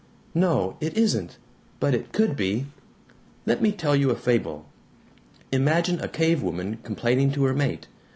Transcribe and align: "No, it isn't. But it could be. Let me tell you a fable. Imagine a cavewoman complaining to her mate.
"No, 0.33 0.77
it 0.81 0.97
isn't. 0.97 1.37
But 1.79 1.93
it 1.93 2.11
could 2.11 2.35
be. 2.35 2.65
Let 3.45 3.61
me 3.61 3.71
tell 3.71 3.95
you 3.95 4.09
a 4.09 4.15
fable. 4.15 4.65
Imagine 5.51 5.99
a 5.99 6.07
cavewoman 6.07 6.77
complaining 6.81 7.31
to 7.33 7.43
her 7.43 7.53
mate. 7.53 7.85